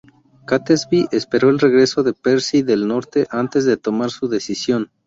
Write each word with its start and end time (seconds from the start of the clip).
Catesby 0.47 1.07
esperó 1.11 1.51
el 1.51 1.59
regreso 1.59 2.01
de 2.01 2.13
Percy 2.13 2.63
del 2.63 2.87
norte 2.87 3.27
antes 3.29 3.65
de 3.65 3.77
tomar 3.77 4.09
su 4.09 4.27
decisión. 4.27 4.89